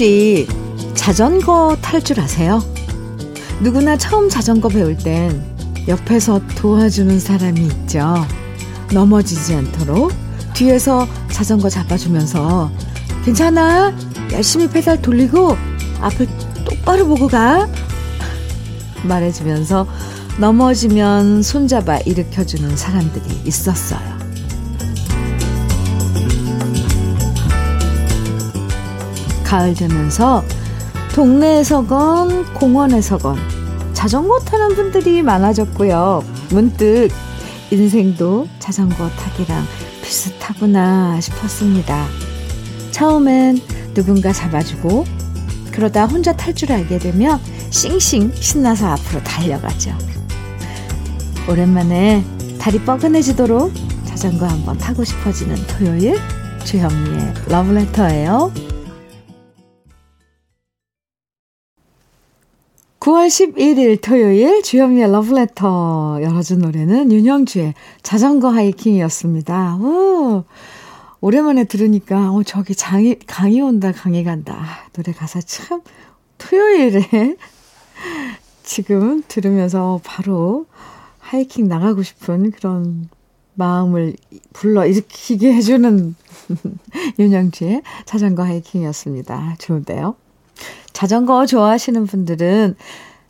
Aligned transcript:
혹시 0.00 0.46
자전거 0.94 1.76
탈 1.82 2.00
줄 2.00 2.20
아세요? 2.20 2.62
누구나 3.60 3.98
처음 3.98 4.30
자전거 4.30 4.70
배울 4.70 4.96
땐 4.96 5.44
옆에서 5.88 6.40
도와주는 6.56 7.20
사람이 7.20 7.60
있죠. 7.60 8.14
넘어지지 8.94 9.54
않도록 9.56 10.10
뒤에서 10.54 11.06
자전거 11.30 11.68
잡아주면서 11.68 12.72
괜찮아? 13.26 13.94
열심히 14.32 14.70
페달 14.70 15.02
돌리고 15.02 15.58
앞을 16.00 16.26
똑바로 16.64 17.06
보고 17.06 17.28
가. 17.28 17.68
말해주면서 19.02 19.86
넘어지면 20.38 21.42
손잡아 21.42 21.98
일으켜주는 21.98 22.74
사람들이 22.74 23.42
있었어요. 23.44 24.19
가을 29.50 29.74
되면서 29.74 30.44
동네에서건 31.12 32.54
공원에서건 32.54 33.36
자전거 33.92 34.38
타는 34.38 34.76
분들이 34.76 35.22
많아졌고요. 35.22 36.22
문득 36.50 37.08
인생도 37.72 38.46
자전거 38.60 39.08
타기랑 39.08 39.64
비슷하구나 40.04 41.20
싶었습니다. 41.20 42.06
처음엔 42.92 43.58
누군가 43.92 44.32
잡아주고 44.32 45.04
그러다 45.72 46.06
혼자 46.06 46.32
탈 46.32 46.54
줄 46.54 46.70
알게 46.70 47.00
되면 47.00 47.40
싱싱 47.70 48.32
신나서 48.32 48.86
앞으로 48.86 49.20
달려가죠. 49.24 49.92
오랜만에 51.48 52.24
다리 52.60 52.78
뻐근해지도록 52.78 53.72
자전거 54.04 54.46
한번 54.46 54.78
타고 54.78 55.02
싶어지는 55.02 55.56
토요일 55.66 56.20
주현미의 56.64 57.34
러브레터예요. 57.48 58.69
9월 63.10 63.26
11일 63.26 64.00
토요일 64.00 64.62
주현미의 64.62 65.10
러브레터 65.10 66.20
열어준 66.22 66.60
노래는 66.60 67.10
윤영주의 67.10 67.74
자전거 68.02 68.50
하이킹이었습니다. 68.50 69.78
오, 69.78 70.44
오랜만에 71.20 71.64
들으니까 71.64 72.30
어, 72.30 72.44
저기 72.44 72.76
장이, 72.76 73.16
강이 73.26 73.60
온다 73.62 73.90
강이 73.90 74.22
간다. 74.22 74.54
아, 74.54 74.88
노래 74.92 75.12
가사 75.12 75.40
참 75.40 75.80
토요일에 76.38 77.36
지금 78.62 79.24
들으면서 79.26 80.00
바로 80.04 80.66
하이킹 81.18 81.66
나가고 81.66 82.04
싶은 82.04 82.52
그런 82.52 83.08
마음을 83.54 84.14
불러 84.52 84.86
일으키게 84.86 85.52
해주는 85.54 86.14
윤영주의 87.18 87.82
자전거 88.04 88.44
하이킹이었습니다. 88.44 89.56
좋은데요. 89.58 90.14
자전거 91.00 91.46
좋아하시는 91.46 92.04
분들은 92.04 92.76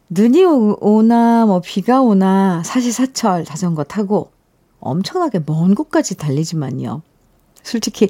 눈이 0.09 0.45
오나 0.45 1.47
뭐 1.47 1.61
비가 1.61 2.01
오나 2.01 2.65
사시사철 2.65 3.45
자전거 3.45 3.85
타고 3.85 4.33
엄청나게 4.81 5.43
먼 5.47 5.77
곳까지 5.77 6.17
달리지만요. 6.17 7.03
솔직히 7.63 8.09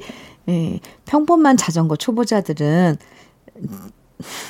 예, 0.49 0.79
평범한 1.05 1.57
자전거 1.57 1.95
초보자들은 1.95 2.97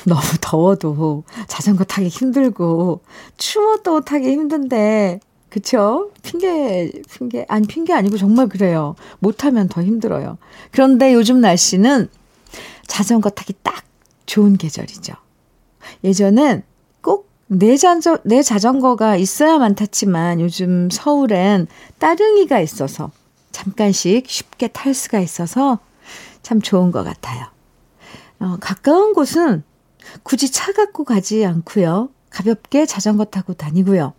너무 0.07 0.21
더워도 0.39 1.25
자전거 1.45 1.83
타기 1.83 2.07
힘들고 2.07 3.01
추워도 3.35 4.05
타기 4.05 4.31
힘든데 4.31 5.19
그쵸? 5.49 6.11
핑계, 6.21 6.89
핑계, 7.11 7.45
아니, 7.49 7.67
핑계 7.67 7.91
아니고 7.91 8.15
정말 8.15 8.47
그래요. 8.47 8.95
못하면 9.19 9.67
더 9.67 9.83
힘들어요. 9.83 10.37
그런데 10.71 11.13
요즘 11.13 11.41
날씨는 11.41 12.07
자전거 12.87 13.29
타기 13.29 13.55
딱 13.61 13.90
좋은 14.31 14.55
계절이죠. 14.55 15.13
예전엔 16.05 16.63
꼭내 17.01 17.75
자전거, 17.75 18.21
내 18.23 18.41
자전거가 18.41 19.17
있어야만 19.17 19.75
탔지만 19.75 20.39
요즘 20.39 20.89
서울엔 20.89 21.67
따릉이가 21.99 22.61
있어서 22.61 23.11
잠깐씩 23.51 24.29
쉽게 24.29 24.69
탈 24.69 24.93
수가 24.93 25.19
있어서 25.19 25.79
참 26.43 26.61
좋은 26.61 26.91
것 26.91 27.03
같아요. 27.03 27.47
어, 28.39 28.55
가까운 28.61 29.11
곳은 29.11 29.63
굳이 30.23 30.49
차 30.49 30.71
갖고 30.71 31.03
가지 31.03 31.45
않고요. 31.45 32.07
가볍게 32.29 32.85
자전거 32.85 33.25
타고 33.25 33.53
다니고요. 33.53 34.13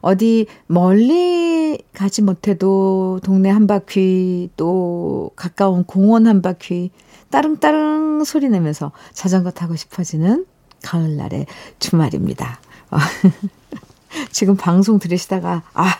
어디 0.00 0.46
멀리 0.66 1.82
가지 1.92 2.22
못해도 2.22 3.20
동네 3.22 3.50
한 3.50 3.66
바퀴 3.66 4.48
또 4.56 5.32
가까운 5.36 5.84
공원 5.84 6.26
한 6.26 6.40
바퀴 6.40 6.92
따릉따릉 7.30 8.24
소리 8.24 8.48
내면서 8.48 8.92
자전거 9.12 9.50
타고 9.50 9.76
싶어지는 9.76 10.46
가을날의 10.82 11.46
주말입니다. 11.78 12.60
지금 14.30 14.56
방송 14.56 14.98
들으시다가 14.98 15.62
아 15.72 15.98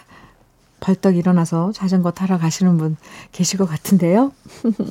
벌떡 0.80 1.16
일어나서 1.16 1.72
자전거 1.72 2.10
타러 2.10 2.38
가시는 2.38 2.76
분 2.76 2.96
계실 3.32 3.58
것 3.58 3.66
같은데요. 3.66 4.32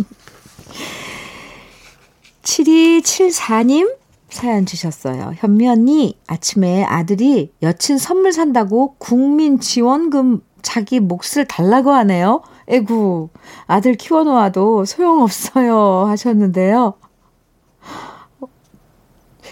7274님 2.41 3.95
사연 4.29 4.65
주셨어요. 4.65 5.33
현미 5.35 5.67
언니, 5.69 6.17
아침에 6.25 6.83
아들이 6.83 7.53
여친 7.61 8.00
선물 8.00 8.33
산다고 8.33 8.95
국민 8.97 9.59
지원금 9.59 10.41
자기 10.63 11.00
몫을 11.00 11.45
달라고 11.47 11.91
하네요. 11.91 12.41
에구, 12.68 13.29
아들 13.68 13.96
키워놓아도 13.96 14.85
소용없어요. 14.85 16.06
하셨는데요. 16.07 16.94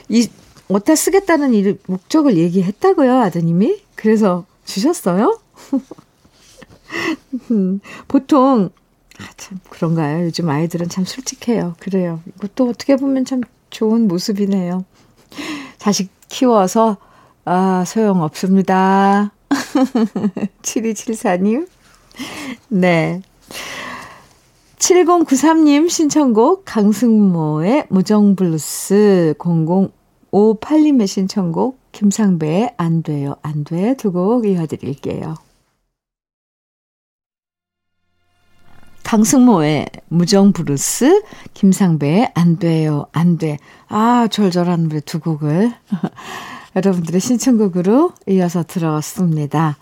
이, 0.09 0.27
어디다 0.69 0.95
쓰겠다는 0.95 1.53
이 1.53 1.77
목적을 1.88 2.38
얘기했다고요, 2.38 3.19
아드님이? 3.22 3.81
그래서 3.95 4.45
주셨어요? 4.66 5.39
보통, 8.07 8.69
아, 9.19 9.23
참, 9.38 9.59
그런가요? 9.69 10.25
요즘 10.25 10.49
아이들은 10.49 10.89
참 10.89 11.05
솔직해요. 11.05 11.75
그래요. 11.79 12.22
이것도 12.35 12.69
어떻게 12.69 12.95
보면 12.95 13.25
참 13.25 13.41
좋은 13.69 14.07
모습이네요. 14.07 14.85
자식 15.78 16.09
키워서, 16.28 16.97
아, 17.45 17.83
소용없습니다. 17.85 19.31
7274님. 20.61 21.67
네. 22.69 23.22
7093님 24.77 25.89
신청곡 25.89 26.63
강승모의 26.66 27.85
무정블루스 27.89 29.35
0058님의 29.38 31.07
신청곡 31.07 31.79
김상배의 31.91 32.73
안 32.77 33.03
돼요 33.03 33.35
안 33.44 33.63
돼 33.63 33.94
두 33.95 34.11
곡 34.11 34.45
이어드릴게요. 34.47 35.35
강승모의 39.03 39.88
무정브루스, 40.07 41.23
김상배의 41.53 42.31
안 42.33 42.57
돼요, 42.59 43.07
안 43.11 43.38
돼. 43.38 43.57
아, 43.89 44.28
절절한 44.31 44.83
노래 44.88 45.01
두 45.01 45.19
곡을 45.19 45.73
여러분들의 46.78 47.19
신청곡으로 47.19 48.13
이어서 48.29 48.63
들어왔습니다. 48.63 49.78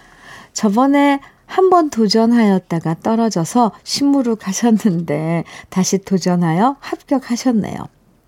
저번에 0.53 1.19
한번 1.47 1.91
도전하였다가 1.91 3.01
떨어져서 3.01 3.73
신무로 3.83 4.37
가셨는데 4.37 5.43
다시 5.69 5.99
도전하여 5.99 6.77
합격하셨네요. 6.79 7.77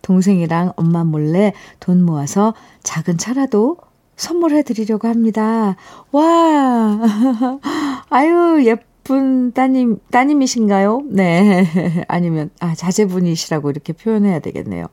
동생이랑 0.02 0.72
엄마 0.74 1.04
몰래 1.04 1.52
돈 1.78 2.02
모아서 2.02 2.54
작은 2.82 3.18
차라도 3.18 3.76
선물해 4.16 4.62
드리려고 4.62 5.08
합니다. 5.08 5.76
와, 6.12 7.00
아유, 8.10 8.62
예쁜 8.64 9.52
따님, 9.52 9.98
따님이신가요? 10.10 11.02
네. 11.06 11.66
아니면, 12.08 12.50
아, 12.60 12.74
자제분이시라고 12.74 13.70
이렇게 13.70 13.92
표현해야 13.92 14.38
되겠네요. 14.40 14.86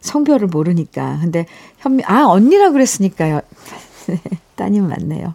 성별을 0.00 0.48
모르니까. 0.48 1.18
근데 1.20 1.46
현미, 1.78 2.02
아, 2.06 2.24
언니라 2.26 2.70
그랬으니까요. 2.70 3.40
따님 4.56 4.88
맞네요. 4.88 5.34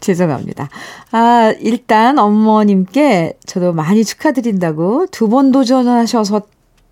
죄송합니다. 0.00 0.68
아, 1.12 1.52
일단 1.60 2.18
어머님께 2.18 3.38
저도 3.46 3.72
많이 3.72 4.04
축하드린다고 4.04 5.06
두 5.10 5.28
번 5.28 5.50
도전하셔서 5.50 6.42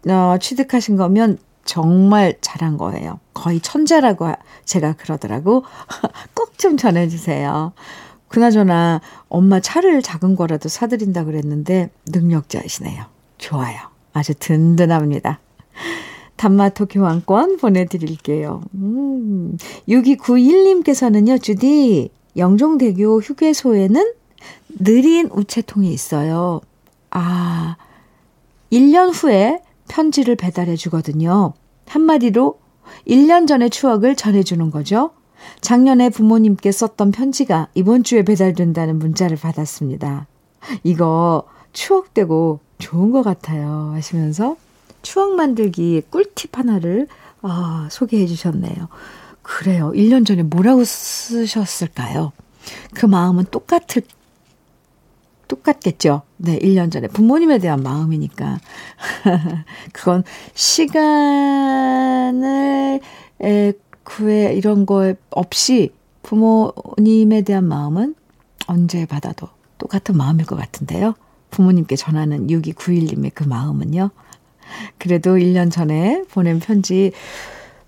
어, 0.09 0.37
취득하신 0.41 0.97
거면 0.97 1.39
정말 1.64 2.34
잘한 2.40 2.76
거예요. 2.78 3.20
거의 3.32 3.61
천재라고 3.61 4.32
제가 4.64 4.94
그러더라고. 4.94 5.64
꼭 6.34 6.55
좀 6.64 6.76
전해주세요. 6.78 7.72
그나저나 8.28 9.00
엄마 9.28 9.61
차를 9.61 10.00
작은 10.02 10.34
거라도 10.34 10.70
사드린다 10.70 11.25
그랬는데 11.25 11.90
능력자이시네요. 12.06 13.05
좋아요. 13.38 13.76
아주 14.12 14.32
든든합니다. 14.34 15.40
단마토 16.37 16.87
교환권 16.87 17.58
보내드릴게요. 17.58 18.62
음, 18.75 19.56
6291님께서는요, 19.88 21.43
주디, 21.43 22.11
영종대교 22.37 23.20
휴게소에는 23.20 24.12
느린 24.78 25.28
우체통이 25.32 25.93
있어요. 25.93 26.61
아, 27.11 27.76
1년 28.72 29.11
후에 29.14 29.61
편지를 29.89 30.37
배달해 30.37 30.77
주거든요. 30.77 31.55
한마디로 31.87 32.59
1년 33.07 33.47
전의 33.47 33.71
추억을 33.71 34.17
전해주는 34.17 34.71
거죠. 34.71 35.11
작년에 35.61 36.11
부모님께 36.11 36.73
썼던 36.73 37.11
편지가 37.11 37.69
이번 37.75 38.03
주에 38.03 38.23
배달된다는 38.23 38.99
문자를 38.99 39.37
받았습니다. 39.37 40.27
이거 40.83 41.45
추억되고 41.73 42.61
좋은 42.79 43.11
것 43.11 43.23
같아요. 43.23 43.93
하시면서 43.95 44.57
추억 45.03 45.35
만들기 45.35 46.03
꿀팁 46.11 46.57
하나를 46.59 47.09
아, 47.43 47.89
소개해 47.91 48.27
주셨네요. 48.27 48.89
그래요. 49.43 49.93
1년 49.95 50.25
전에 50.25 50.43
뭐라고 50.43 50.85
쓰셨을까요? 50.85 52.33
그 52.95 53.05
마음은 53.05 53.45
똑같을, 53.51 54.03
똑같겠죠. 55.49 56.23
네, 56.37 56.58
1년 56.58 56.91
전에. 56.93 57.08
부모님에 57.08 57.58
대한 57.58 57.82
마음이니까. 57.82 58.58
그건 59.93 60.25
시간을, 60.55 61.00
에, 63.43 63.73
구해, 64.02 64.55
이런 64.55 64.87
거 64.87 65.14
없이 65.31 65.93
부모님에 66.23 67.43
대한 67.43 67.64
마음은 67.64 68.14
언제 68.67 69.06
받아도 69.06 69.49
똑같은 69.79 70.17
마음일 70.17 70.46
것 70.46 70.56
같은데요. 70.56 71.14
부모님께 71.50 71.97
전하는 71.97 72.47
6291님의 72.49 73.32
그 73.35 73.44
마음은요. 73.44 74.11
그래도 74.99 75.37
1년 75.37 75.70
전에 75.70 76.25
보낸 76.31 76.58
편지 76.58 77.12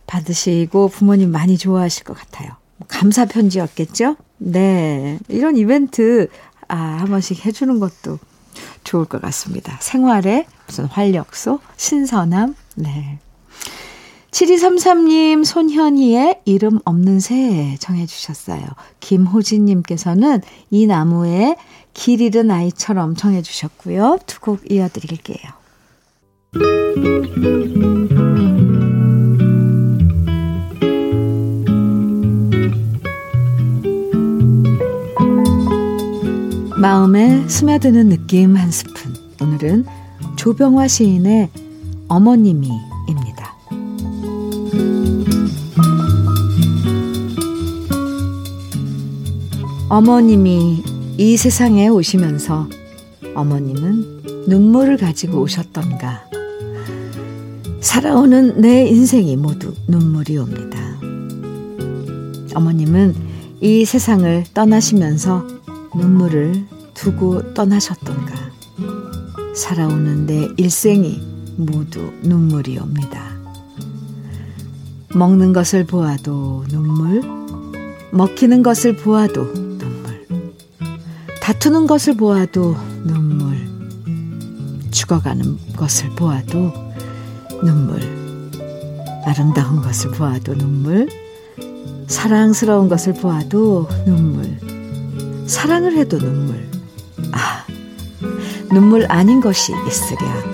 받으시고 0.07 0.89
부모님 0.89 1.33
많이 1.33 1.59
좋아하실 1.59 2.05
것 2.05 2.15
같아요. 2.15 2.51
감사 2.89 3.25
편지였겠죠? 3.25 4.17
네. 4.39 5.19
이런 5.29 5.57
이벤트, 5.57 6.29
아, 6.69 6.77
한 6.77 7.09
번씩 7.09 7.45
해주는 7.45 7.79
것도 7.79 8.19
좋을 8.85 9.05
것 9.05 9.21
같습니다. 9.23 9.77
생활에 9.81 10.47
무슨 10.67 10.87
활력소, 10.87 11.61
신선함, 11.77 12.55
네. 12.77 13.19
7233님, 14.31 15.45
손현희의 15.45 16.41
이름 16.45 16.79
없는 16.85 17.21
새 17.21 17.77
정해주셨어요. 17.81 18.67
김호진님께서는 19.01 20.43
이 20.71 20.87
나무에 20.87 21.57
길 21.95 22.21
잃은 22.21 22.51
아이처럼 22.51 23.15
정해주셨고요. 23.17 24.19
두 24.27 24.41
곡 24.41 24.71
이어드릴게요. 24.71 25.57
마음에 36.79 37.49
스며드는 37.49 38.11
느낌 38.11 38.55
한 38.55 38.71
스푼. 38.71 39.15
오늘은 39.41 39.87
조병화 40.37 40.89
시인의 40.89 41.49
어머님이입니다. 42.07 43.57
어머님이 49.89 50.83
이 51.17 51.37
세상에 51.39 51.89
오시면서 51.89 52.69
어머님은 53.35 54.45
눈물을 54.47 54.99
가지고 54.99 55.41
오셨던가. 55.41 56.25
살아오는 57.81 58.61
내 58.61 58.87
인생이 58.87 59.37
모두 59.37 59.73
눈물이 59.89 60.37
옵니다. 60.37 60.79
어머님은 62.55 63.15
이 63.63 63.87
세상을 63.87 64.45
떠나시면서 64.53 65.56
눈물을 65.97 66.67
두고 66.95 67.55
떠나셨던가. 67.55 68.35
살아오는 69.55 70.27
내 70.27 70.49
일생이 70.57 71.21
모두 71.57 72.13
눈물이 72.23 72.79
옵니다. 72.79 73.31
먹는 75.15 75.55
것을 75.55 75.85
보아도 75.85 76.65
눈물, 76.69 77.23
먹히는 78.13 78.63
것을 78.63 78.97
보아도 78.97 79.51
눈물, 79.55 80.27
다투는 81.41 81.87
것을 81.87 82.17
보아도 82.17 82.77
눈물, 83.05 83.57
죽어가는 84.91 85.59
것을 85.75 86.11
보아도 86.11 86.73
눈물, 87.63 88.01
아름다운 89.25 89.81
것을 89.81 90.11
보아도 90.11 90.55
눈물, 90.55 91.09
사랑스러운 92.07 92.91
것을 92.91 93.15
보아도 93.15 93.89
눈물, 94.05 94.59
사랑을 95.47 95.97
해도 95.97 96.19
눈물. 96.19 96.69
아, 97.33 97.65
눈물 98.73 99.07
아닌 99.11 99.41
것이 99.41 99.73
있으랴. 99.87 100.45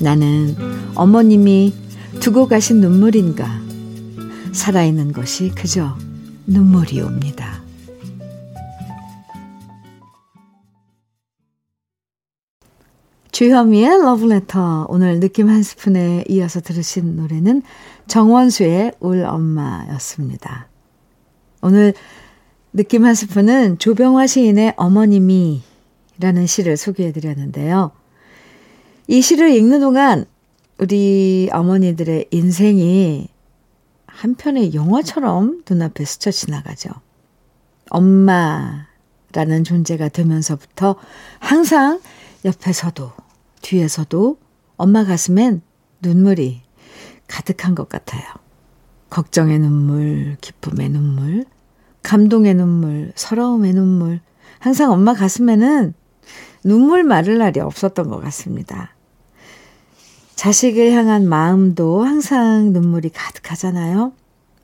나는 0.00 0.54
어머님이 0.94 1.74
두고 2.20 2.48
가신 2.48 2.80
눈물인가. 2.80 3.60
살아있는 4.52 5.12
것이 5.12 5.50
그저 5.54 5.96
눈물이 6.46 7.00
옵니다. 7.00 7.62
주현미의 13.32 14.02
러브레터. 14.02 14.86
오늘 14.88 15.20
느낌 15.20 15.48
한 15.48 15.62
스푼에 15.62 16.24
이어서 16.28 16.60
들으신 16.60 17.16
노래는 17.16 17.62
정원수의 18.08 18.92
울 19.00 19.24
엄마였습니다. 19.24 20.68
오늘 21.62 21.94
느낌 22.72 23.04
한 23.04 23.14
스푼은 23.14 23.78
조병화 23.78 24.26
시인의 24.26 24.74
어머님이 24.76 25.62
라는 26.20 26.46
시를 26.46 26.76
소개해 26.76 27.12
드렸는데요. 27.12 27.92
이 29.06 29.22
시를 29.22 29.50
읽는 29.54 29.80
동안 29.80 30.26
우리 30.78 31.48
어머니들의 31.52 32.26
인생이 32.30 33.28
한편의 34.06 34.74
영화처럼 34.74 35.62
눈앞에 35.68 36.04
스쳐 36.04 36.30
지나가죠. 36.30 36.90
엄마라는 37.90 39.64
존재가 39.64 40.08
되면서부터 40.08 40.96
항상 41.38 42.00
옆에서도 42.44 43.12
뒤에서도 43.62 44.38
엄마 44.76 45.04
가슴엔 45.04 45.62
눈물이 46.02 46.62
가득한 47.28 47.74
것 47.74 47.88
같아요. 47.88 48.24
걱정의 49.10 49.58
눈물, 49.58 50.36
기쁨의 50.40 50.90
눈물, 50.90 51.44
감동의 52.02 52.54
눈물, 52.54 53.12
서러움의 53.14 53.72
눈물. 53.74 54.20
항상 54.58 54.92
엄마 54.92 55.14
가슴에는 55.14 55.94
눈물 56.64 57.04
마를 57.04 57.38
날이 57.38 57.60
없었던 57.60 58.08
것 58.08 58.20
같습니다. 58.24 58.94
자식을 60.34 60.92
향한 60.92 61.28
마음도 61.28 62.04
항상 62.04 62.72
눈물이 62.72 63.10
가득하잖아요. 63.10 64.12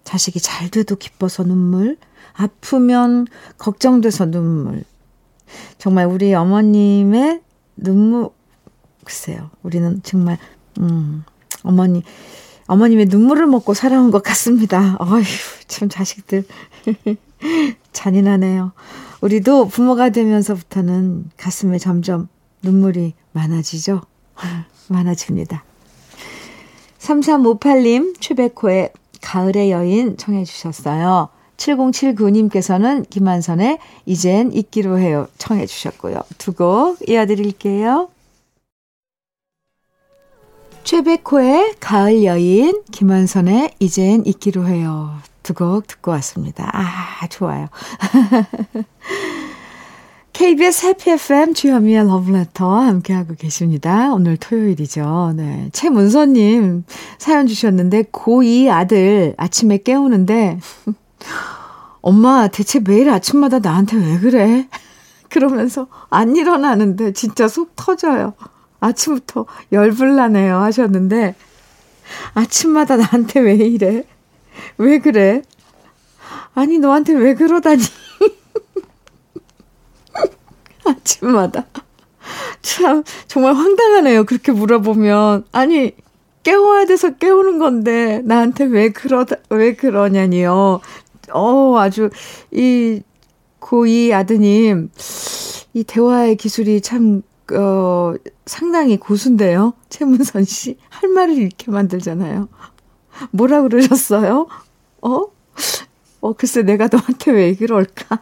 자식이 0.04 0.40
잘 0.40 0.68
돼도 0.68 0.96
기뻐서 0.96 1.42
눈물, 1.42 1.96
아프면 2.34 3.26
걱정돼서 3.58 4.26
눈물. 4.26 4.84
정말 5.78 6.06
우리 6.06 6.34
어머님의 6.34 7.40
눈물, 7.76 8.30
글쎄요. 9.04 9.50
우리는 9.62 10.00
정말, 10.02 10.38
음, 10.78 11.24
어머니, 11.62 12.02
어머님의 12.66 13.06
눈물을 13.06 13.46
먹고 13.46 13.74
살아온 13.74 14.10
것 14.10 14.22
같습니다. 14.22 14.96
어휴, 14.98 15.22
참 15.68 15.88
자식들. 15.88 16.44
잔인하네요. 17.92 18.72
우리도 19.20 19.68
부모가 19.68 20.10
되면서부터는 20.10 21.30
가슴에 21.36 21.78
점점 21.78 22.28
눈물이 22.62 23.14
많아지죠? 23.32 24.02
많아집니다. 24.88 25.64
3358님, 26.98 28.20
최백호의 28.20 28.92
가을의 29.20 29.70
여인 29.70 30.16
청해 30.16 30.44
주셨어요. 30.44 31.28
7079님께서는 31.56 33.08
김한선의 33.08 33.78
이젠 34.06 34.52
잊기로 34.52 34.98
해요 34.98 35.28
청해 35.38 35.66
주셨고요. 35.66 36.20
두 36.38 36.52
곡 36.54 37.08
이어드릴게요. 37.08 38.08
최백호의 40.84 41.76
가을 41.80 42.24
여인, 42.24 42.82
김한선의 42.92 43.72
이젠 43.78 44.24
잊기로 44.26 44.66
해요. 44.66 45.16
두 45.42 45.54
곡 45.54 45.86
듣고 45.86 46.10
왔습니다. 46.12 46.70
아, 46.72 47.26
좋아요. 47.28 47.68
KBS 50.32 50.86
해피 50.86 51.10
FM 51.12 51.54
주현미의 51.54 52.06
러브레터 52.06 52.80
함께하고 52.80 53.34
계십니다. 53.34 54.12
오늘 54.12 54.36
토요일이죠. 54.36 55.34
네. 55.36 55.68
최문서님 55.72 56.84
사연 57.18 57.46
주셨는데, 57.46 58.04
고2 58.04 58.68
아들 58.70 59.34
아침에 59.36 59.78
깨우는데, 59.78 60.58
엄마, 62.02 62.48
대체 62.48 62.80
매일 62.80 63.10
아침마다 63.10 63.60
나한테 63.60 63.96
왜 63.96 64.18
그래? 64.18 64.68
그러면서 65.30 65.86
안 66.10 66.36
일어나는데 66.36 67.12
진짜 67.12 67.48
속 67.48 67.74
터져요. 67.76 68.34
아침부터 68.84 69.46
열불나네요 69.72 70.58
하셨는데 70.58 71.34
아침마다 72.34 72.96
나한테 72.96 73.40
왜 73.40 73.54
이래? 73.54 74.04
왜 74.78 74.98
그래? 74.98 75.42
아니 76.54 76.78
너한테 76.78 77.14
왜 77.14 77.34
그러다니? 77.34 77.82
아침마다 80.84 81.66
참 82.62 83.02
정말 83.26 83.54
황당하네요. 83.54 84.24
그렇게 84.24 84.52
물어보면 84.52 85.44
아니 85.52 85.92
깨워야 86.42 86.84
돼서 86.84 87.16
깨우는 87.16 87.58
건데 87.58 88.20
나한테 88.24 88.64
왜 88.64 88.90
그러다 88.90 89.36
왜 89.50 89.74
그러냐니요. 89.74 90.80
어 91.32 91.78
아주 91.78 92.10
이 92.52 93.00
고2 93.60 94.12
아드님 94.12 94.90
이 95.72 95.84
대화의 95.84 96.36
기술이 96.36 96.82
참 96.82 97.22
어, 97.52 98.14
상당히 98.46 98.96
고수인데요. 98.96 99.74
최문선 99.88 100.44
씨. 100.44 100.78
할 100.88 101.10
말을 101.10 101.36
이렇게 101.36 101.70
만들잖아요. 101.70 102.48
뭐라 103.30 103.62
그러셨어요? 103.62 104.48
어? 105.02 105.22
어, 106.20 106.32
글쎄, 106.32 106.62
내가 106.62 106.88
너한테 106.90 107.32
왜 107.32 107.54
그럴까? 107.54 108.20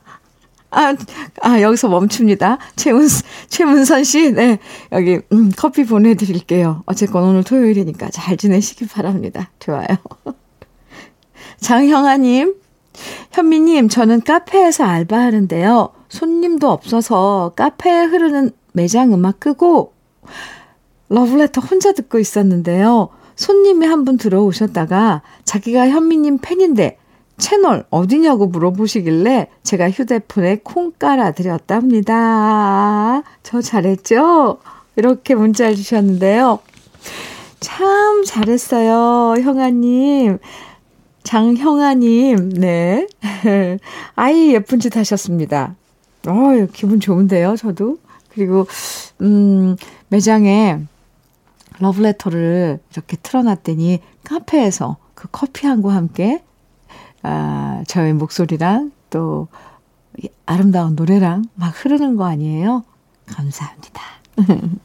아, 0.71 0.97
아, 1.43 1.61
여기서 1.61 1.89
멈춥니다. 1.89 2.59
최문, 2.77 3.07
최문선 3.49 4.05
씨, 4.05 4.33
네. 4.33 4.59
여기, 4.91 5.21
음, 5.33 5.53
커피 5.57 5.85
보내드릴게요. 5.85 6.83
어쨌건 6.87 7.25
오늘 7.25 7.45
토요일이니까 7.45 8.09
잘 8.11 8.37
지내시기 8.37 8.89
바랍니다. 8.89 9.51
좋아요. 9.61 9.87
장형아님, 11.61 12.55
현미님, 13.33 13.89
저는 13.89 14.23
카페에서 14.23 14.85
알바하는데요. 14.85 15.93
손님도 16.09 16.71
없어서 16.71 17.53
카페에 17.55 18.05
흐르는 18.05 18.51
매장 18.73 19.13
음악 19.15 19.41
끄고 19.41 19.93
러브레터 21.09 21.61
혼자 21.61 21.93
듣고 21.93 22.19
있었는데요. 22.19 23.09
손님이 23.37 23.87
한 23.87 24.05
분 24.05 24.17
들어오셨다가 24.19 25.23
자기가 25.45 25.89
현미님 25.89 26.39
팬인데 26.39 26.99
채널 27.39 27.85
어디냐고 27.91 28.47
물어보시길래 28.47 29.49
제가 29.63 29.91
휴대폰에 29.91 30.61
콩 30.63 30.93
깔아드렸답니다. 32.03 33.23
저 33.43 33.61
잘했죠? 33.61 34.59
이렇게 34.97 35.35
문자를 35.35 35.75
주셨는데요. 35.75 36.59
참 37.61 38.25
잘했어요, 38.25 39.41
형아님. 39.43 40.39
장형아님, 41.25 42.51
네. 42.51 43.07
아이 44.17 44.53
예쁜 44.55 44.81
짓 44.81 44.97
하셨습니다. 44.97 45.75
어 46.27 46.67
기분 46.73 47.01
좋은데요, 47.01 47.57
저도. 47.57 47.99
그리고, 48.35 48.67
음, 49.21 49.77
매장에 50.09 50.79
러브레터를 51.79 52.81
이렇게 52.93 53.17
틀어놨더니 53.23 54.01
카페에서 54.25 54.97
그 55.15 55.29
커피한과 55.31 55.95
함께, 55.95 56.43
아, 57.23 57.83
저의 57.87 58.15
목소리랑 58.15 58.93
또 59.11 59.49
아름다운 60.47 60.95
노래랑 60.97 61.45
막 61.55 61.69
흐르는 61.85 62.17
거 62.17 62.25
아니에요? 62.27 62.85
감사합니다. 63.27 64.03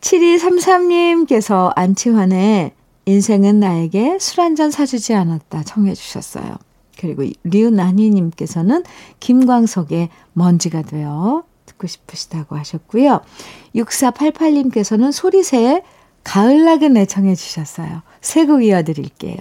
7233님께서 0.00 1.72
안치환의 1.76 2.72
인생은 3.06 3.60
나에게 3.60 4.18
술 4.18 4.40
한 4.40 4.54
잔 4.56 4.70
사주지 4.70 5.14
않았다 5.14 5.62
청해 5.64 5.94
주셨어요. 5.94 6.56
그리고 6.98 7.24
리우나니님께서는 7.44 8.84
김광석의 9.20 10.08
먼지가 10.32 10.82
되어 10.82 11.44
듣고 11.84 11.86
싶으시다고 11.86 12.56
하셨고요. 12.56 13.20
6488님께서는 13.76 15.12
소리새의 15.12 15.82
가을나은 16.24 16.96
애청해 16.96 17.34
주셨어요. 17.34 18.02
새곡 18.20 18.64
이어드릴게요. 18.64 19.36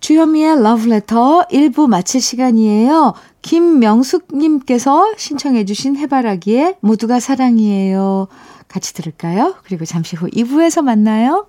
주현미의 0.00 0.62
러브레터 0.62 1.48
1부 1.50 1.88
마칠 1.88 2.20
시간이에요. 2.20 3.14
김명숙님께서 3.42 5.14
신청해 5.16 5.64
주신 5.64 5.96
해바라기에 5.96 6.76
모두가 6.80 7.18
사랑이에요. 7.18 8.28
같이 8.68 8.94
들을까요? 8.94 9.56
그리고 9.64 9.84
잠시 9.84 10.14
후 10.14 10.28
2부에서 10.28 10.82
만나요. 10.82 11.48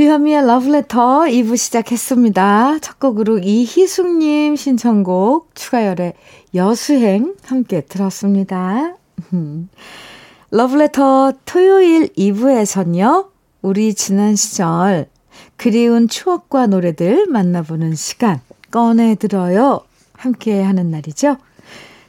주현미의 0.00 0.46
러브레터 0.46 1.24
2부 1.24 1.58
시작했습니다. 1.58 2.78
첫 2.78 2.98
곡으로 2.98 3.38
이희숙님 3.38 4.56
신청곡 4.56 5.54
추가열의 5.54 6.14
여수행 6.54 7.34
함께 7.44 7.82
들었습니다. 7.82 8.96
러브레터 10.52 11.34
토요일 11.44 12.08
2부에선요. 12.14 13.28
우리 13.60 13.92
지난 13.92 14.36
시절 14.36 15.06
그리운 15.58 16.08
추억과 16.08 16.68
노래들 16.68 17.26
만나보는 17.26 17.94
시간 17.94 18.40
꺼내들어요. 18.70 19.82
함께 20.14 20.62
하는 20.62 20.90
날이죠. 20.90 21.36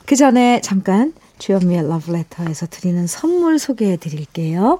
그 0.05 0.15
전에 0.15 0.61
잠깐 0.61 1.11
주현미의 1.39 1.89
러브레터에서 1.89 2.67
드리는 2.67 3.05
선물 3.05 3.59
소개해 3.59 3.97
드릴게요. 3.97 4.79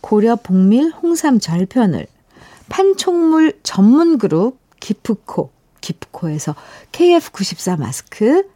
고려 0.00 0.36
복밀 0.36 0.90
홍삼 0.90 1.38
절편을 1.38 2.06
판촉물 2.68 3.58
전문 3.62 4.18
그룹 4.18 4.58
기프코, 4.80 5.50
기프코에서 5.80 6.54
KF94 6.92 7.78
마스크, 7.78 8.48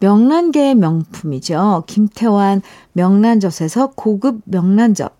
명란계의 0.00 0.74
명품이죠. 0.76 1.84
김태환 1.86 2.62
명란젓에서 2.92 3.92
고급 3.96 4.42
명란젓, 4.44 5.12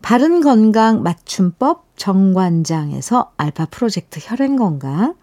바른 0.00 0.40
건강 0.40 1.02
맞춤법 1.02 1.84
정관장에서 1.96 3.32
알파 3.36 3.66
프로젝트 3.66 4.20
혈행 4.22 4.56
건강, 4.56 5.14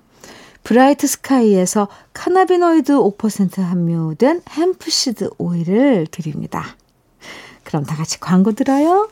브라이트 0.64 1.08
스카이에서 1.08 1.88
카나비노이드 2.14 2.94
5% 2.94 3.62
함유된 3.62 4.42
햄프시드 4.50 5.30
오일을 5.38 6.08
드립니다. 6.08 6.76
그럼 7.64 7.84
다 7.84 7.96
같이 7.96 8.20
광고 8.20 8.52
들어요. 8.52 9.10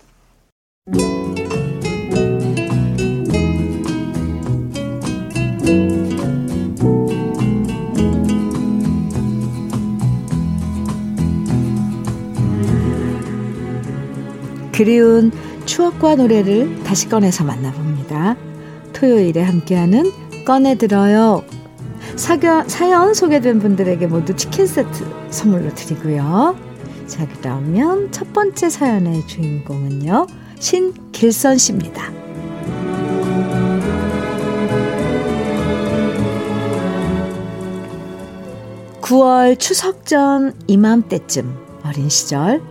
그리운 14.74 15.32
추억과 15.66 16.16
노래를 16.16 16.84
다시 16.84 17.08
꺼내서 17.08 17.44
만나봅니다. 17.44 18.36
토요일에 18.92 19.42
함께하는 19.42 20.12
꺼내들어요. 20.46 21.44
사연 22.16 23.14
소개된 23.14 23.60
분들에게 23.60 24.08
모두 24.08 24.36
치킨 24.36 24.66
세트 24.66 25.06
선물로 25.30 25.74
드리고요. 25.76 26.58
자, 27.08 27.28
그러면 27.40 28.12
첫 28.12 28.34
번째 28.34 28.70
사연의 28.70 29.28
주인공은요. 29.28 30.26
신길선 30.64 31.58
씨입니다. 31.58 32.10
9월 39.02 39.60
추석 39.60 40.06
전 40.06 40.54
이맘때쯤 40.68 41.54
어린 41.84 42.08
시절 42.08 42.62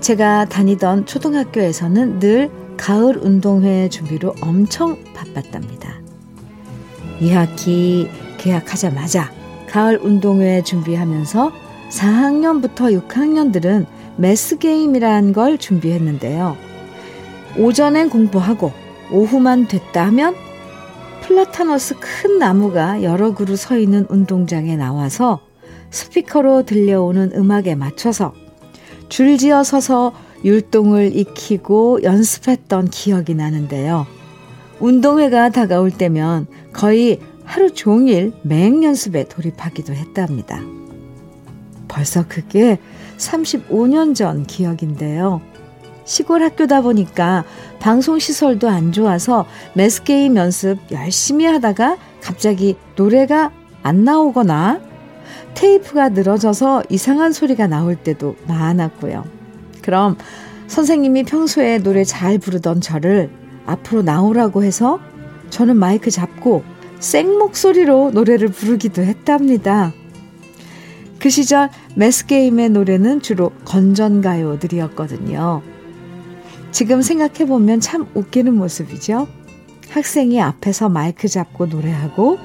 제가 0.00 0.46
다니던 0.46 1.04
초등학교에서는 1.04 2.18
늘 2.18 2.50
가을 2.78 3.18
운동회 3.18 3.90
준비로 3.90 4.36
엄청 4.40 4.96
바빴답니다. 5.12 6.00
2학기 7.20 8.08
개학하자마자 8.38 9.30
가을 9.68 9.98
운동회 9.98 10.62
준비하면서 10.62 11.52
4학년부터 11.90 13.06
6학년들은 13.06 13.84
매스게임이란 14.16 15.34
걸 15.34 15.58
준비했는데요. 15.58 16.63
오전엔 17.56 18.10
공부하고 18.10 18.72
오후만 19.10 19.68
됐다 19.68 20.06
하면 20.06 20.34
플라타너스 21.22 21.96
큰 22.00 22.38
나무가 22.38 23.02
여러 23.02 23.34
그루 23.34 23.56
서 23.56 23.78
있는 23.78 24.06
운동장에 24.08 24.76
나와서 24.76 25.40
스피커로 25.90 26.64
들려오는 26.64 27.32
음악에 27.34 27.74
맞춰서 27.74 28.34
줄지어 29.08 29.62
서서 29.62 30.12
율동을 30.44 31.16
익히고 31.16 32.02
연습했던 32.02 32.90
기억이 32.90 33.34
나는데요. 33.34 34.06
운동회가 34.80 35.48
다가올 35.50 35.90
때면 35.90 36.46
거의 36.72 37.20
하루 37.44 37.72
종일 37.72 38.32
맹 38.42 38.84
연습에 38.84 39.24
돌입하기도 39.24 39.94
했답니다. 39.94 40.60
벌써 41.88 42.26
그게 42.26 42.78
35년 43.16 44.14
전 44.14 44.44
기억인데요. 44.44 45.40
시골 46.04 46.42
학교다 46.42 46.82
보니까 46.82 47.44
방송 47.80 48.18
시설도 48.18 48.68
안 48.68 48.92
좋아서 48.92 49.46
매스게임 49.74 50.36
연습 50.36 50.78
열심히 50.90 51.46
하다가 51.46 51.96
갑자기 52.20 52.76
노래가 52.96 53.50
안 53.82 54.04
나오거나 54.04 54.80
테이프가 55.54 56.10
늘어져서 56.10 56.84
이상한 56.88 57.32
소리가 57.32 57.66
나올 57.66 57.96
때도 57.96 58.36
많았고요. 58.46 59.24
그럼 59.82 60.16
선생님이 60.66 61.24
평소에 61.24 61.78
노래 61.78 62.04
잘 62.04 62.38
부르던 62.38 62.80
저를 62.80 63.30
앞으로 63.66 64.02
나오라고 64.02 64.64
해서 64.64 65.00
저는 65.50 65.76
마이크 65.76 66.10
잡고 66.10 66.64
생 66.98 67.38
목소리로 67.38 68.10
노래를 68.12 68.48
부르기도 68.48 69.02
했답니다. 69.02 69.92
그 71.18 71.30
시절 71.30 71.70
매스게임의 71.96 72.70
노래는 72.70 73.22
주로 73.22 73.52
건전가요들이었거든요. 73.64 75.73
지금 76.74 77.02
생각해보면 77.02 77.78
참 77.78 78.08
웃기는 78.14 78.52
모습이죠. 78.52 79.28
학생이 79.90 80.42
앞에서 80.42 80.88
마이크 80.88 81.28
잡고 81.28 81.66
노래하고 81.66 82.36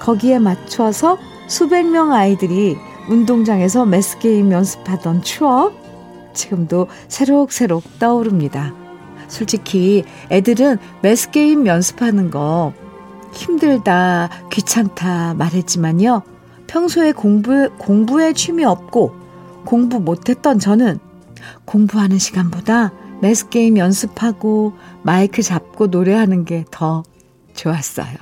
거기에 0.00 0.38
맞춰서 0.38 1.18
수백 1.48 1.86
명 1.86 2.10
아이들이 2.10 2.78
운동장에서 3.10 3.84
매스게임 3.84 4.52
연습하던 4.52 5.20
추억 5.22 5.74
지금도 6.32 6.88
새록새록 7.08 7.98
떠오릅니다. 7.98 8.74
솔직히 9.28 10.04
애들은 10.30 10.78
매스게임 11.02 11.66
연습하는 11.66 12.30
거 12.30 12.72
힘들다, 13.34 14.30
귀찮다 14.50 15.34
말했지만요. 15.34 16.22
평소에 16.68 17.12
공부, 17.12 17.68
공부에 17.76 18.32
취미 18.32 18.64
없고 18.64 19.14
공부 19.66 20.00
못했던 20.00 20.58
저는 20.58 20.98
공부하는 21.66 22.16
시간보다 22.16 23.03
매스게임 23.20 23.78
연습하고 23.78 24.74
마이크 25.02 25.42
잡고 25.42 25.86
노래하는 25.88 26.44
게 26.44 26.64
더 26.70 27.02
좋았어요. 27.54 28.16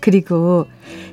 그리고 0.00 0.66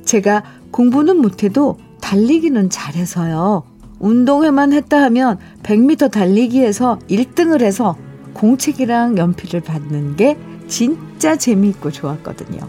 제가 0.06 0.44
공부는 0.72 1.18
못해도 1.18 1.78
달리기는 2.02 2.70
잘해서요. 2.70 3.64
운동회만 4.00 4.72
했다 4.74 5.02
하면 5.04 5.38
100m 5.64 6.12
달리기에서 6.12 7.00
1등을 7.10 7.62
해서 7.62 7.98
공책이랑 8.34 9.18
연필을 9.18 9.62
받는 9.62 10.16
게 10.16 10.38
진짜 10.68 11.36
재미있고 11.36 11.92
좋았거든요. 11.92 12.60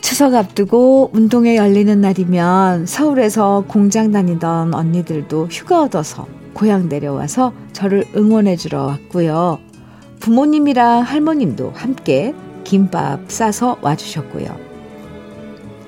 추석 0.00 0.34
앞두고 0.34 1.10
운동회 1.12 1.56
열리는 1.56 2.00
날이면 2.00 2.86
서울에서 2.86 3.64
공장 3.66 4.12
다니던 4.12 4.74
언니들도 4.74 5.48
휴가 5.50 5.82
얻어서 5.82 6.26
고향 6.54 6.88
내려와서 6.88 7.52
저를 7.72 8.04
응원해 8.16 8.56
주러 8.56 8.84
왔고요. 8.84 9.58
부모님이랑 10.20 11.02
할머님도 11.02 11.72
함께 11.74 12.34
김밥 12.64 13.30
싸서 13.30 13.78
와주셨고요. 13.82 14.56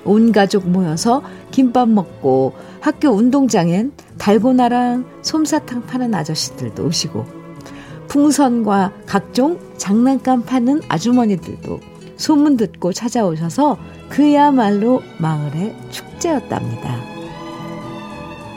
온 0.05 0.33
가족 0.33 0.69
모여서 0.69 1.23
김밥 1.51 1.89
먹고 1.89 2.53
학교 2.81 3.09
운동장엔 3.11 3.93
달고나랑 4.19 5.05
솜사탕 5.23 5.87
파는 5.87 6.15
아저씨들도 6.15 6.85
오시고 6.85 7.25
풍선과 8.09 8.93
각종 9.07 9.59
장난감 9.77 10.43
파는 10.43 10.83
아주머니들도 10.89 11.81
소문 12.17 12.57
듣고 12.57 12.93
찾아오셔서 12.93 13.79
그야말로 14.09 15.03
마을의 15.19 15.75
축제였답니다. 15.91 17.16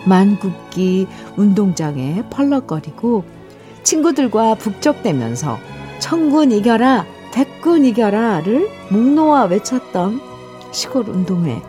만국기 0.06 1.08
운동장에 1.38 2.24
펄럭거리고 2.30 3.24
친구들과 3.84 4.56
북적대면서 4.56 5.58
천군 6.00 6.52
이겨라, 6.52 7.06
백군 7.34 7.86
이겨라를 7.86 8.70
목 8.92 9.02
놓아 9.02 9.44
외쳤던 9.46 10.22
시골 10.72 11.10
운동회. 11.10 11.62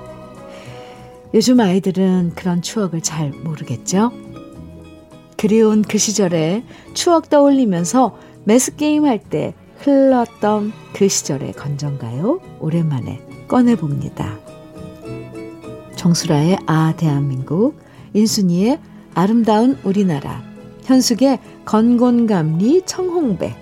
요즘 1.34 1.60
아이들은 1.60 2.32
그런 2.34 2.60
추억을 2.62 3.00
잘 3.02 3.30
모르겠죠? 3.30 4.12
그리운 5.36 5.82
그 5.82 5.96
시절에 5.96 6.64
추억 6.92 7.30
떠올리면서 7.30 8.16
매스게임 8.44 9.06
할 9.06 9.18
때 9.18 9.54
흘렀던 9.78 10.72
그 10.92 11.08
시절의 11.08 11.54
건전가요? 11.54 12.40
오랜만에 12.58 13.20
꺼내봅니다. 13.48 14.38
정수라의 15.96 16.58
아 16.66 16.92
대한민국, 16.96 17.78
인순이의 18.14 18.78
아름다운 19.14 19.78
우리나라, 19.84 20.42
현숙의 20.84 21.38
건곤감리 21.64 22.82
청홍배, 22.86 23.54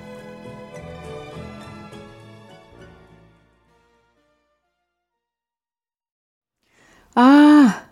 아, 7.21 7.83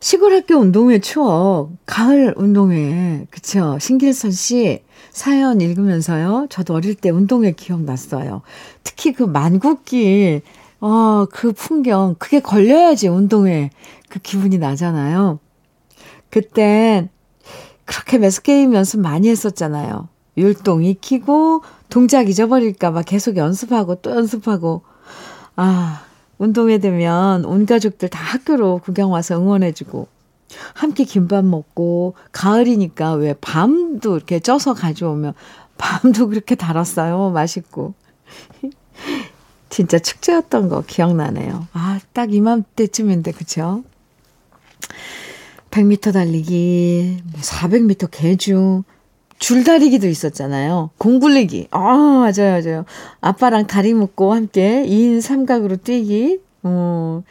시골 0.00 0.34
학교 0.34 0.56
운동회 0.56 0.98
추억, 0.98 1.70
가을 1.86 2.34
운동회, 2.36 3.28
그쵸. 3.30 3.78
신길선 3.80 4.32
씨 4.32 4.82
사연 5.10 5.60
읽으면서요. 5.60 6.48
저도 6.50 6.74
어릴 6.74 6.96
때 6.96 7.10
운동회 7.10 7.52
기억났어요. 7.52 8.42
특히 8.82 9.12
그 9.12 9.22
만국길, 9.22 10.42
어, 10.82 11.26
그 11.30 11.52
풍경, 11.52 12.16
그게 12.18 12.40
걸려야지 12.40 13.06
운동회 13.06 13.70
그 14.08 14.18
기분이 14.18 14.58
나잖아요. 14.58 15.38
그땐 16.28 17.08
그렇게 17.84 18.18
매스게임 18.18 18.74
연습 18.74 18.98
많이 18.98 19.28
했었잖아요. 19.28 20.08
율동 20.36 20.82
익히고, 20.82 21.62
동작 21.88 22.28
잊어버릴까봐 22.28 23.02
계속 23.02 23.36
연습하고 23.36 23.96
또 23.96 24.10
연습하고. 24.10 24.82
아, 25.54 26.02
운동회 26.38 26.78
되면 26.78 27.44
온 27.44 27.64
가족들 27.64 28.08
다 28.08 28.18
학교로 28.18 28.78
구경 28.78 29.12
와서 29.12 29.36
응원해주고 29.36 30.08
함께 30.74 31.04
김밥 31.04 31.44
먹고 31.44 32.14
가을이니까 32.32 33.12
왜 33.12 33.34
밤도 33.34 34.16
이렇게 34.16 34.40
쪄서 34.40 34.74
가져오면 34.74 35.34
밤도 35.78 36.28
그렇게 36.28 36.56
달았어요. 36.56 37.30
맛있고. 37.30 37.94
진짜 39.72 39.98
축제였던 39.98 40.68
거 40.68 40.82
기억나네요. 40.86 41.66
아, 41.72 41.98
딱 42.12 42.34
이맘때쯤인데, 42.34 43.32
그쵸? 43.32 43.82
100m 45.70 46.12
달리기, 46.12 47.22
400m 47.40 48.02
뭐 48.02 48.08
개중, 48.10 48.84
줄다리기도 49.38 50.06
있었잖아요. 50.08 50.90
공굴리기. 50.98 51.68
아, 51.70 51.80
맞아요, 51.80 52.60
맞아요. 52.62 52.84
아빠랑 53.22 53.66
다리 53.66 53.94
묶고 53.94 54.34
함께 54.34 54.84
2인 54.86 55.22
삼각으로 55.22 55.76
뛰기. 55.78 56.40
어, 56.64 57.22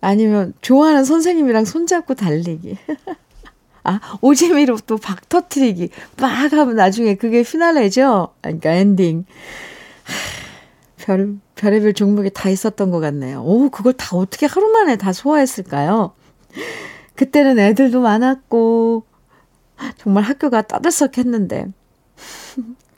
아니면 0.00 0.54
좋아하는 0.62 1.04
선생님이랑 1.04 1.64
손잡고 1.64 2.14
달리기. 2.16 2.76
아, 3.84 4.00
오재미로 4.22 4.78
또 4.88 4.96
박 4.96 5.28
터트리기. 5.28 5.90
막 6.20 6.52
하면 6.52 6.74
나중에 6.74 7.14
그게 7.14 7.44
피날레죠? 7.44 8.34
그러니까 8.42 8.72
엔딩. 8.72 9.24
별, 11.06 11.38
별의별 11.54 11.94
종목이 11.94 12.30
다 12.34 12.50
있었던 12.50 12.90
것 12.90 12.98
같네요. 12.98 13.40
오, 13.44 13.70
그걸 13.70 13.92
다 13.92 14.16
어떻게 14.16 14.46
하루 14.46 14.72
만에 14.72 14.96
다 14.96 15.12
소화했을까요? 15.12 16.12
그때는 17.14 17.60
애들도 17.60 18.00
많았고, 18.00 19.04
정말 19.98 20.24
학교가 20.24 20.62
따뜻했는데. 20.62 21.68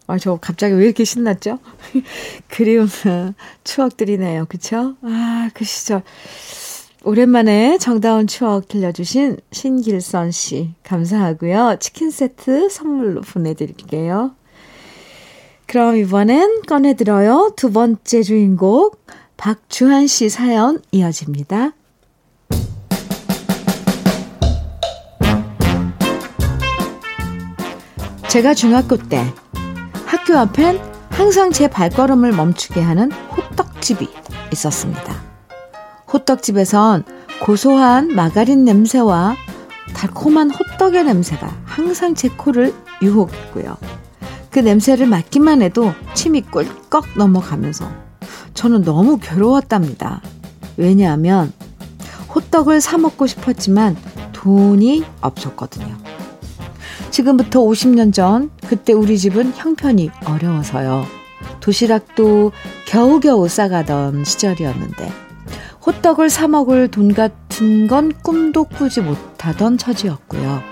아, 0.06 0.16
저 0.16 0.38
갑자기 0.40 0.74
왜 0.76 0.86
이렇게 0.86 1.04
신났죠? 1.04 1.58
그리운 2.48 2.88
추억들이네요. 3.64 4.46
그쵸? 4.48 4.96
아, 5.02 5.50
그 5.52 5.66
시절. 5.66 6.02
오랜만에 7.04 7.76
정다운 7.76 8.26
추억 8.26 8.68
들려주신 8.68 9.36
신길선 9.52 10.30
씨. 10.30 10.72
감사하고요. 10.82 11.76
치킨 11.78 12.10
세트 12.10 12.70
선물로 12.70 13.20
보내드릴게요. 13.20 14.34
그럼 15.68 15.96
이번엔 15.96 16.62
꺼내들어요. 16.62 17.52
두 17.54 17.70
번째 17.70 18.22
주인공, 18.22 18.90
박주한 19.36 20.06
씨 20.06 20.30
사연 20.30 20.80
이어집니다. 20.92 21.72
제가 28.28 28.54
중학교 28.54 28.96
때 28.96 29.22
학교 30.06 30.38
앞엔 30.38 30.80
항상 31.10 31.50
제 31.52 31.68
발걸음을 31.68 32.32
멈추게 32.32 32.80
하는 32.80 33.12
호떡집이 33.12 34.08
있었습니다. 34.54 35.22
호떡집에선 36.10 37.04
고소한 37.42 38.08
마가린 38.08 38.64
냄새와 38.64 39.36
달콤한 39.94 40.50
호떡의 40.50 41.04
냄새가 41.04 41.46
항상 41.66 42.14
제 42.14 42.28
코를 42.30 42.72
유혹했고요. 43.02 43.76
그 44.50 44.58
냄새를 44.58 45.06
맡기만 45.06 45.62
해도 45.62 45.92
침이 46.14 46.40
꿀꺽 46.42 47.06
넘어가면서 47.16 47.90
저는 48.54 48.82
너무 48.82 49.18
괴로웠답니다. 49.18 50.22
왜냐하면 50.76 51.52
호떡을 52.34 52.80
사 52.80 52.98
먹고 52.98 53.26
싶었지만 53.26 53.96
돈이 54.32 55.04
없었거든요. 55.20 55.96
지금부터 57.10 57.60
50년 57.60 58.12
전 58.12 58.50
그때 58.66 58.92
우리 58.92 59.18
집은 59.18 59.52
형편이 59.54 60.10
어려워서요. 60.24 61.04
도시락도 61.60 62.52
겨우겨우 62.86 63.48
싸가던 63.48 64.24
시절이었는데 64.24 65.12
호떡을 65.84 66.30
사 66.30 66.48
먹을 66.48 66.88
돈 66.88 67.14
같은 67.14 67.86
건 67.86 68.12
꿈도 68.22 68.64
꾸지 68.64 69.00
못하던 69.00 69.78
처지였고요. 69.78 70.62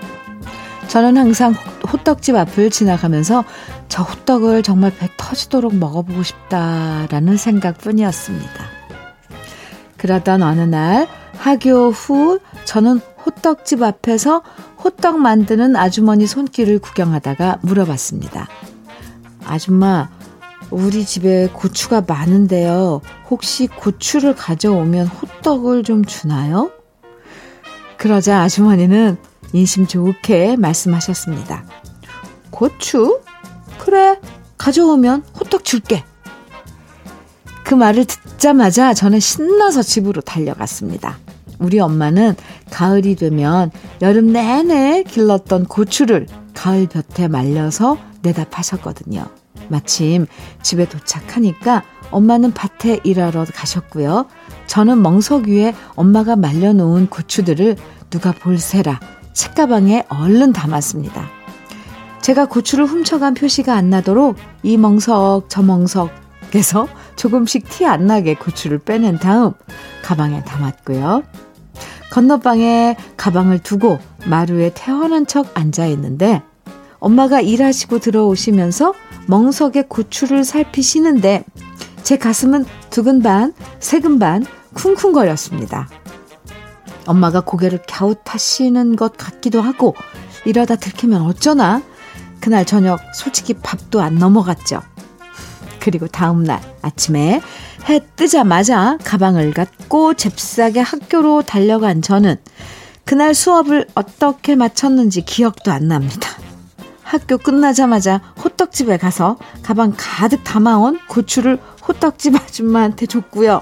저는 0.87 1.17
항상 1.17 1.53
호떡집 1.91 2.35
앞을 2.35 2.69
지나가면서 2.69 3.43
저 3.87 4.03
호떡을 4.03 4.63
정말 4.63 4.91
배 4.95 5.09
터지도록 5.17 5.75
먹어보고 5.75 6.23
싶다라는 6.23 7.37
생각뿐이었습니다. 7.37 8.65
그러던 9.97 10.43
어느 10.43 10.61
날 10.61 11.07
하교 11.37 11.89
후 11.91 12.39
저는 12.65 12.99
호떡집 13.25 13.81
앞에서 13.83 14.43
호떡 14.83 15.19
만드는 15.19 15.75
아주머니 15.75 16.27
손길을 16.27 16.79
구경하다가 16.79 17.59
물어봤습니다. 17.61 18.47
아줌마, 19.45 20.09
우리 20.69 21.05
집에 21.05 21.47
고추가 21.51 22.03
많은데요. 22.05 23.01
혹시 23.29 23.67
고추를 23.67 24.35
가져오면 24.35 25.07
호떡을 25.07 25.83
좀 25.83 26.05
주나요? 26.05 26.71
그러자 27.97 28.41
아주머니는 28.41 29.17
인심 29.53 29.87
좋게 29.87 30.57
말씀하셨습니다. 30.57 31.65
고추? 32.49 33.21
그래, 33.77 34.19
가져오면 34.57 35.23
호떡 35.39 35.63
줄게. 35.63 36.03
그 37.63 37.73
말을 37.75 38.05
듣자마자 38.05 38.93
저는 38.93 39.19
신나서 39.19 39.83
집으로 39.83 40.21
달려갔습니다. 40.21 41.17
우리 41.59 41.79
엄마는 41.79 42.35
가을이 42.71 43.15
되면 43.15 43.71
여름 44.01 44.31
내내 44.31 45.03
길렀던 45.03 45.65
고추를 45.65 46.27
가을 46.53 46.87
볕에 46.87 47.27
말려서 47.27 47.97
내다 48.21 48.45
파셨거든요. 48.45 49.25
마침 49.69 50.27
집에 50.61 50.87
도착하니까 50.87 51.83
엄마는 52.11 52.53
밭에 52.53 53.01
일하러 53.03 53.45
가셨고요. 53.45 54.27
저는 54.67 55.01
멍석 55.01 55.47
위에 55.47 55.75
엄마가 55.95 56.35
말려놓은 56.35 57.07
고추들을 57.07 57.75
누가 58.09 58.31
볼세라 58.31 58.99
책가방에 59.37 60.05
얼른 60.09 60.51
담았습니다. 60.51 61.29
제가 62.21 62.47
고추를 62.47 62.85
훔쳐간 62.85 63.35
표시가 63.35 63.75
안 63.75 63.91
나도록 63.91 64.35
이 64.63 64.77
멍석 64.77 65.45
저 65.47 65.61
멍석에서 65.61 66.87
조금씩 67.15 67.69
티 67.69 67.85
안 67.85 68.07
나게 68.07 68.33
고추를 68.33 68.79
빼낸 68.79 69.19
다음 69.19 69.53
가방에 70.03 70.43
담았고요. 70.43 71.21
건너방에 72.09 72.95
가방을 73.15 73.59
두고 73.59 73.99
마루에 74.25 74.71
태어난 74.73 75.27
척 75.27 75.51
앉아 75.53 75.85
있는데 75.85 76.41
엄마가 76.97 77.39
일하시고 77.39 77.99
들어오시면서 77.99 78.95
멍석에 79.27 79.83
고추를 79.83 80.45
살피시는데 80.45 81.43
제 82.01 82.17
가슴은 82.17 82.65
두근 82.89 83.21
반, 83.21 83.53
세근 83.79 84.17
반 84.17 84.43
쿵쿵거렸습니다. 84.73 85.87
엄마가 87.07 87.41
고개를 87.41 87.81
갸웃하시는 87.87 88.95
것 88.95 89.17
같기도 89.17 89.61
하고 89.61 89.95
이러다 90.45 90.75
들키면 90.75 91.21
어쩌나 91.21 91.81
그날 92.39 92.65
저녁 92.65 92.99
솔직히 93.15 93.53
밥도 93.55 94.01
안 94.01 94.15
넘어갔죠. 94.15 94.81
그리고 95.79 96.07
다음날 96.07 96.61
아침에 96.81 97.41
해 97.89 97.99
뜨자마자 98.15 98.97
가방을 99.03 99.53
갖고 99.53 100.13
잽싸게 100.13 100.81
학교로 100.81 101.43
달려간 101.43 102.01
저는 102.01 102.35
그날 103.05 103.33
수업을 103.33 103.87
어떻게 103.95 104.55
마쳤는지 104.55 105.21
기억도 105.21 105.71
안 105.71 105.87
납니다. 105.87 106.29
학교 107.03 107.37
끝나자마자 107.37 108.17
호떡집에 108.43 108.97
가서 108.97 109.37
가방 109.63 109.93
가득 109.95 110.43
담아온 110.43 110.99
고추를 111.07 111.57
호떡집 111.87 112.35
아줌마한테 112.35 113.05
줬고요. 113.05 113.61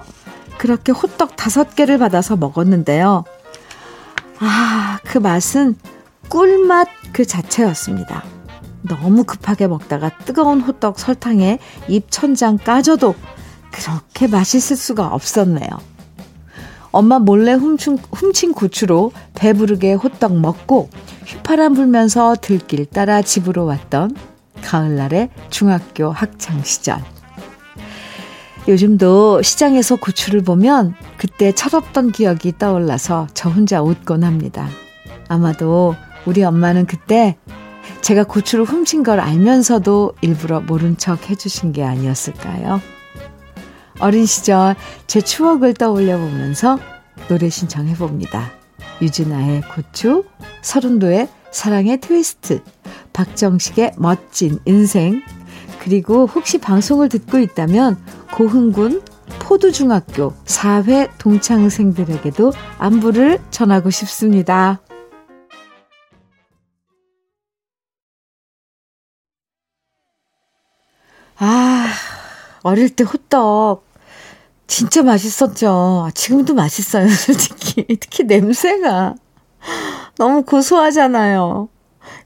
그렇게 0.58 0.92
호떡 0.92 1.36
다섯 1.36 1.76
개를 1.76 2.00
받아서 2.00 2.36
먹었는데요. 2.36 3.24
아, 4.40 5.00
그 5.04 5.18
맛은 5.18 5.76
꿀맛 6.30 6.88
그 7.14 7.26
자체였습니다. 7.26 8.24
너무 8.82 9.24
급하게 9.24 9.68
먹다가 9.68 10.18
뜨거운 10.26 10.62
호떡 10.62 11.00
설탕에 11.00 11.60
입 11.88 12.12
천장 12.12 12.58
까져도 12.58 13.16
그렇게 13.72 14.28
맛있을 14.28 14.76
수가 14.76 15.08
없었네요. 15.08 15.70
엄마 16.92 17.20
몰래 17.20 17.54
훔친, 17.54 17.98
훔친 18.14 18.54
고추로 18.54 19.12
배부르게 19.34 19.94
호떡 19.94 20.38
먹고 20.40 20.90
휘파람 21.26 21.74
불면서 21.74 22.36
들길 22.40 22.86
따라 22.86 23.22
집으로 23.22 23.66
왔던 23.66 24.16
가을날의 24.62 25.30
중학교 25.50 26.12
학창 26.12 26.64
시절. 26.64 27.02
요즘도 28.68 29.44
시장에서 29.44 29.96
고추를 29.96 30.42
보면 30.42 30.96
그때 31.18 31.52
철없던 31.52 32.12
기억이 32.12 32.58
떠올라서 32.58 33.28
저 33.34 33.50
혼자 33.50 33.82
웃곤 33.82 34.24
합니다. 34.24 34.68
아마도 35.28 35.96
우리 36.26 36.44
엄마는 36.44 36.88
그때 36.88 37.38
제가 38.02 38.24
고추를 38.24 38.66
훔친 38.66 39.04
걸 39.04 39.20
알면서도 39.20 40.14
일부러 40.22 40.62
모른 40.62 40.98
척 40.98 41.30
해주신 41.30 41.74
게 41.74 41.84
아니었을까요? 41.84 42.82
어린 44.00 44.26
시절 44.26 44.76
제 45.06 45.22
추억을 45.22 45.74
떠올려 45.76 46.18
보면서 46.18 46.80
노래 47.28 47.50
신청해 47.50 47.96
봅니다. 47.96 48.52
유진아의 49.02 49.62
고추, 49.74 50.24
서른도의 50.62 51.30
사랑의 51.52 52.00
트위스트, 52.00 52.62
박정식의 53.14 53.94
멋진 53.98 54.60
인생, 54.66 55.22
그리고 55.80 56.26
혹시 56.26 56.58
방송을 56.58 57.10
듣고 57.10 57.38
있다면 57.38 57.98
고흥군 58.34 59.02
포두중학교 59.40 60.34
4회 60.46 61.10
동창생들에게도 61.18 62.52
안부를 62.78 63.40
전하고 63.52 63.90
싶습니다. 63.90 64.82
아, 71.38 71.88
어릴 72.64 72.90
때 72.96 73.04
호떡 73.04 73.86
진짜 74.68 75.04
맛있었죠. 75.04 76.10
지금도 76.14 76.54
맛있어요, 76.54 77.08
솔직히. 77.14 77.86
특히 78.00 78.24
냄새가 78.24 79.16
너무 80.18 80.44
고소하잖아요. 80.44 81.70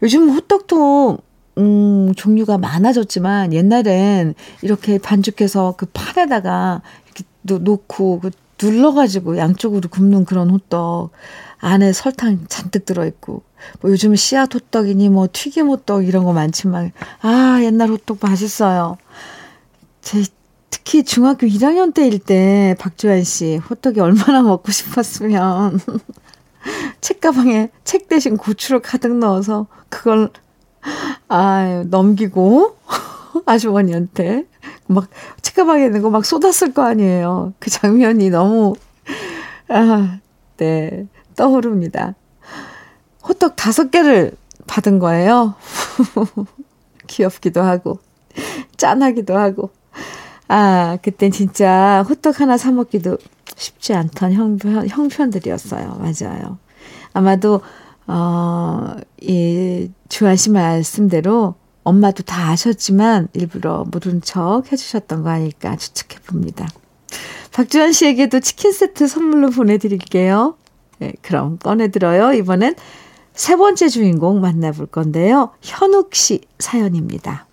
요즘 0.01 0.29
호떡도 0.29 1.17
음, 1.59 2.13
종류가 2.15 2.57
많아졌지만 2.57 3.53
옛날엔 3.53 4.33
이렇게 4.61 4.97
반죽해서 4.97 5.75
그 5.77 5.85
판에다가 5.87 6.81
이렇게 7.05 7.25
놓고 7.43 8.21
그 8.21 8.31
눌러가지고 8.61 9.37
양쪽으로 9.37 9.89
굽는 9.89 10.25
그런 10.25 10.49
호떡 10.49 11.11
안에 11.59 11.93
설탕 11.93 12.45
잔뜩 12.47 12.85
들어있고 12.85 13.43
뭐 13.81 13.91
요즘은 13.91 14.15
씨앗 14.15 14.55
호떡이니 14.55 15.09
뭐 15.09 15.27
튀김 15.31 15.67
호떡 15.67 16.07
이런 16.07 16.23
거 16.23 16.33
많지만 16.33 16.91
아 17.21 17.59
옛날 17.61 17.89
호떡 17.89 18.19
맛있어요. 18.21 18.97
제 20.01 20.23
특히 20.69 21.03
중학교 21.03 21.45
1학년 21.47 21.93
때일 21.93 22.19
때 22.19 22.75
박주환 22.79 23.23
씨 23.23 23.57
호떡이 23.57 23.99
얼마나 23.99 24.41
먹고 24.41 24.71
싶었으면 24.71 25.79
책가방에 27.01 27.69
책 27.83 28.07
대신 28.07 28.37
고추를 28.37 28.81
가득 28.81 29.17
넣어서 29.17 29.67
그걸 29.89 30.29
아 31.27 31.83
넘기고 31.87 32.77
아주머니한테 33.45 34.45
막 34.87 35.07
책가방에 35.41 35.85
있는 35.85 36.01
거 36.01 36.09
막 36.09 36.25
쏟았을 36.25 36.73
거 36.73 36.83
아니에요. 36.83 37.53
그 37.59 37.69
장면이 37.69 38.29
너무 38.29 38.75
아, 39.69 40.19
네 40.57 41.07
떠오릅니다. 41.35 42.15
호떡 43.27 43.55
다섯 43.55 43.91
개를 43.91 44.33
받은 44.67 44.99
거예요. 44.99 45.55
귀엽기도 47.07 47.61
하고 47.61 47.99
짠하기도 48.77 49.37
하고 49.37 49.71
아 50.47 50.97
그땐 51.01 51.31
진짜 51.31 52.03
호떡 52.09 52.41
하나 52.41 52.57
사 52.57 52.71
먹기도 52.71 53.17
쉽지 53.55 53.93
않던 53.93 54.33
형편, 54.33 54.87
형편들이었어요. 54.87 55.99
맞아요. 55.99 56.57
아마도, 57.13 57.61
어, 58.11 58.95
이, 59.21 59.91
주한 60.09 60.35
씨 60.35 60.49
말씀대로 60.49 61.53
엄마도 61.83 62.23
다 62.23 62.49
아셨지만 62.49 63.27
일부러 63.33 63.85
모른 63.91 64.19
척 64.21 64.63
해주셨던 64.71 65.21
거 65.21 65.29
아닐까 65.29 65.75
추측해 65.75 66.19
봅니다. 66.25 66.67
박주한 67.53 67.93
씨에게도 67.93 68.39
치킨 68.39 68.71
세트 68.71 69.07
선물로 69.07 69.51
보내드릴게요. 69.51 70.55
네, 70.97 71.13
그럼 71.21 71.57
꺼내들어요. 71.59 72.33
이번엔 72.33 72.75
세 73.33 73.55
번째 73.55 73.87
주인공 73.87 74.41
만나볼 74.41 74.87
건데요. 74.87 75.51
현욱 75.61 76.15
씨 76.15 76.41
사연입니다. 76.57 77.47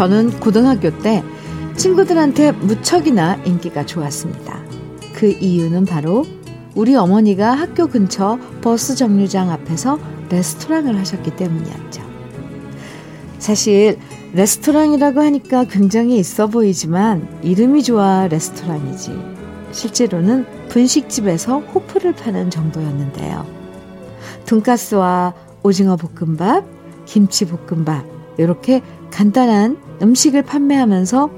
저는 0.00 0.40
고등학교 0.40 0.98
때 1.02 1.22
친구들한테 1.76 2.52
무척이나 2.52 3.34
인기가 3.44 3.84
좋았습니다. 3.84 4.58
그 5.12 5.26
이유는 5.26 5.84
바로 5.84 6.24
우리 6.74 6.96
어머니가 6.96 7.52
학교 7.52 7.86
근처 7.86 8.38
버스 8.62 8.96
정류장 8.96 9.50
앞에서 9.50 9.98
레스토랑을 10.30 10.98
하셨기 10.98 11.36
때문이었죠. 11.36 12.02
사실 13.38 13.98
레스토랑이라고 14.32 15.20
하니까 15.20 15.64
굉장히 15.64 16.16
있어 16.16 16.46
보이지만 16.46 17.28
이름이 17.42 17.82
좋아 17.82 18.26
레스토랑이지. 18.26 19.12
실제로는 19.72 20.46
분식집에서 20.70 21.58
호프를 21.58 22.14
파는 22.14 22.48
정도였는데요. 22.48 23.44
돈가스와 24.46 25.34
오징어 25.62 25.96
볶음밥, 25.96 26.64
김치 27.04 27.44
볶음밥, 27.44 28.06
이렇게 28.38 28.80
간단한 29.10 29.89
음식을 30.02 30.42
판매하면서 30.42 31.30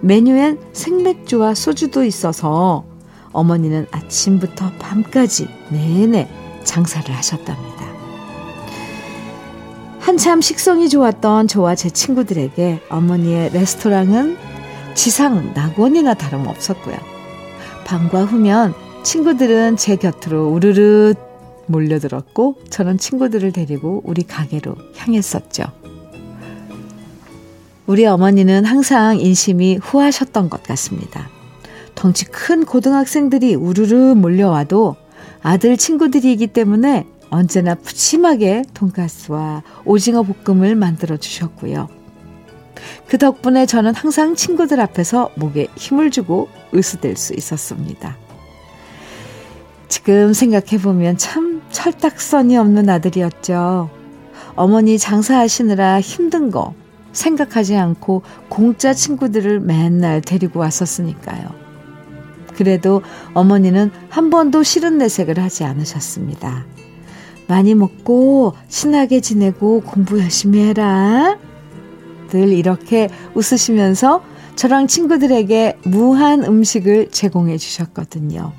메뉴엔 0.00 0.58
생맥주와 0.72 1.54
소주도 1.54 2.04
있어서 2.04 2.84
어머니는 3.32 3.86
아침부터 3.90 4.72
밤까지 4.78 5.48
내내 5.70 6.28
장사를 6.64 7.14
하셨답니다. 7.14 7.80
한참 10.00 10.40
식성이 10.40 10.88
좋았던 10.88 11.46
저와 11.46 11.74
제 11.74 11.90
친구들에게 11.90 12.80
어머니의 12.88 13.50
레스토랑은 13.52 14.36
지상 14.94 15.52
낙원이나 15.54 16.14
다름없었고요. 16.14 16.96
밤과 17.84 18.24
후면 18.24 18.74
친구들은 19.02 19.76
제 19.76 19.96
곁으로 19.96 20.48
우르르 20.48 21.14
몰려들었고 21.66 22.56
저는 22.70 22.98
친구들을 22.98 23.52
데리고 23.52 24.02
우리 24.04 24.22
가게로 24.24 24.74
향했었죠. 24.96 25.79
우리 27.90 28.06
어머니는 28.06 28.66
항상 28.66 29.18
인심이 29.18 29.76
후하셨던 29.82 30.48
것 30.48 30.62
같습니다. 30.62 31.28
덩치 31.96 32.24
큰 32.24 32.64
고등학생들이 32.64 33.56
우르르 33.56 34.14
몰려와도 34.14 34.94
아들 35.42 35.76
친구들이기 35.76 36.46
때문에 36.46 37.08
언제나 37.30 37.74
푸짐하게 37.74 38.66
돈가스와 38.74 39.64
오징어 39.84 40.22
볶음을 40.22 40.76
만들어 40.76 41.16
주셨고요. 41.16 41.88
그 43.08 43.18
덕분에 43.18 43.66
저는 43.66 43.92
항상 43.96 44.36
친구들 44.36 44.80
앞에서 44.80 45.30
목에 45.34 45.66
힘을 45.74 46.12
주고 46.12 46.48
으스댈 46.72 47.16
수 47.16 47.34
있었습니다. 47.34 48.16
지금 49.88 50.32
생각해보면 50.32 51.18
참 51.18 51.60
철딱선이 51.72 52.56
없는 52.56 52.88
아들이었죠. 52.88 53.90
어머니 54.54 54.96
장사하시느라 54.96 56.00
힘든 56.00 56.52
거 56.52 56.72
생각하지 57.12 57.76
않고 57.76 58.22
공짜 58.48 58.92
친구들을 58.94 59.60
맨날 59.60 60.20
데리고 60.20 60.60
왔었으니까요. 60.60 61.60
그래도 62.54 63.02
어머니는 63.34 63.90
한 64.08 64.30
번도 64.30 64.62
싫은 64.62 64.98
내색을 64.98 65.38
하지 65.38 65.64
않으셨습니다. 65.64 66.66
많이 67.48 67.74
먹고 67.74 68.54
친하게 68.68 69.20
지내고 69.20 69.80
공부 69.80 70.20
열심히 70.20 70.60
해라. 70.60 71.38
늘 72.28 72.52
이렇게 72.52 73.08
웃으시면서 73.34 74.22
저랑 74.54 74.86
친구들에게 74.88 75.78
무한 75.84 76.44
음식을 76.44 77.10
제공해 77.10 77.56
주셨거든요. 77.56 78.52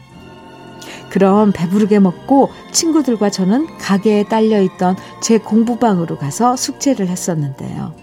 그럼 1.12 1.52
배부르게 1.54 2.00
먹고 2.00 2.50
친구들과 2.72 3.30
저는 3.30 3.68
가게에 3.78 4.24
딸려 4.24 4.62
있던 4.64 4.96
제 5.22 5.38
공부방으로 5.38 6.18
가서 6.18 6.56
숙제를 6.56 7.08
했었는데요. 7.08 8.01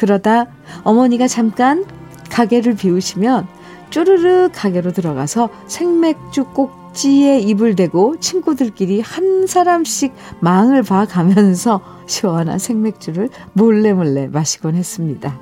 그러다 0.00 0.46
어머니가 0.82 1.28
잠깐 1.28 1.84
가게를 2.30 2.74
비우시면 2.74 3.46
쪼르르 3.90 4.48
가게로 4.50 4.92
들어가서 4.92 5.50
생맥주 5.66 6.44
꼭지에 6.54 7.38
입을 7.40 7.76
대고 7.76 8.18
친구들끼리 8.18 9.02
한 9.02 9.46
사람씩 9.46 10.14
망을 10.40 10.82
봐 10.84 11.04
가면서 11.04 11.82
시원한 12.08 12.58
생맥주를 12.58 13.28
몰래 13.52 13.92
몰래 13.92 14.26
마시곤 14.26 14.74
했습니다. 14.74 15.38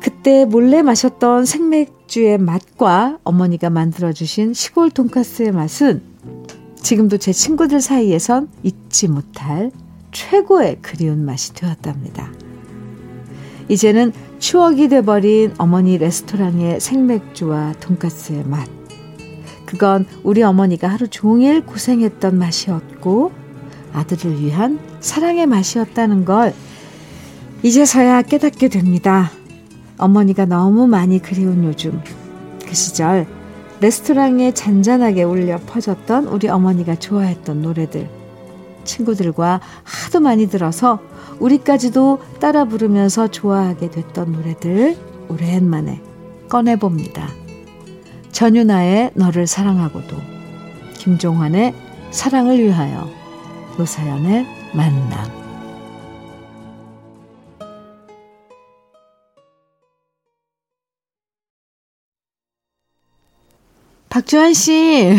그때 0.00 0.44
몰래 0.44 0.82
마셨던 0.82 1.44
생맥주의 1.44 2.38
맛과 2.38 3.18
어머니가 3.22 3.70
만들어주신 3.70 4.52
시골 4.52 4.90
돈가스의 4.90 5.52
맛은 5.52 6.02
지금도 6.82 7.18
제 7.18 7.32
친구들 7.32 7.80
사이에선 7.80 8.48
잊지 8.64 9.08
못할 9.08 9.70
최고의 10.10 10.78
그리운 10.82 11.24
맛이 11.24 11.54
되었답니다. 11.54 12.43
이제는 13.68 14.12
추억이 14.38 14.88
돼버린 14.88 15.54
어머니 15.58 15.96
레스토랑의 15.98 16.80
생맥주와 16.80 17.74
돈가스의 17.80 18.44
맛. 18.44 18.68
그건 19.64 20.06
우리 20.22 20.42
어머니가 20.42 20.88
하루 20.88 21.08
종일 21.08 21.64
고생했던 21.64 22.38
맛이었고 22.38 23.32
아들을 23.92 24.40
위한 24.40 24.78
사랑의 25.00 25.46
맛이었다는 25.46 26.24
걸 26.24 26.52
이제서야 27.62 28.22
깨닫게 28.22 28.68
됩니다. 28.68 29.30
어머니가 29.96 30.44
너무 30.44 30.86
많이 30.86 31.18
그리운 31.20 31.64
요즘 31.64 32.02
그 32.66 32.74
시절 32.74 33.26
레스토랑에 33.80 34.52
잔잔하게 34.52 35.22
울려 35.22 35.58
퍼졌던 35.58 36.26
우리 36.26 36.48
어머니가 36.48 36.96
좋아했던 36.96 37.62
노래들 37.62 38.08
친구들과 38.84 39.60
하도 39.82 40.20
많이 40.20 40.48
들어서 40.48 41.00
우리까지도 41.40 42.20
따라 42.40 42.64
부르면서 42.64 43.28
좋아하게 43.28 43.90
됐던 43.90 44.32
노래들 44.32 44.96
오랜만에 45.28 46.00
꺼내봅니다. 46.48 47.28
전유나의 48.32 49.12
너를 49.14 49.46
사랑하고도 49.46 50.16
김종환의 50.98 51.74
사랑을 52.10 52.58
위하여 52.58 53.08
노사연의 53.78 54.46
만남 54.74 55.44
박주환 64.08 64.54
씨 64.54 65.12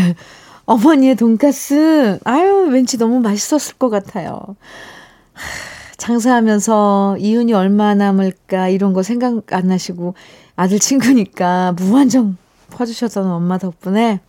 어머니의 0.65 1.15
돈가스 1.15 2.19
아유 2.23 2.69
왠지 2.71 2.97
너무 2.97 3.19
맛있었을 3.19 3.75
것 3.77 3.89
같아요. 3.89 4.55
장사하면서 5.97 7.17
이윤이 7.19 7.53
얼마 7.53 7.95
남을까 7.95 8.69
이런 8.69 8.93
거 8.93 9.03
생각 9.03 9.53
안 9.53 9.67
나시고 9.67 10.15
아들 10.55 10.79
친구니까 10.79 11.73
무한정 11.73 12.37
퍼주셨던 12.71 13.29
엄마 13.29 13.57
덕분에 13.57 14.19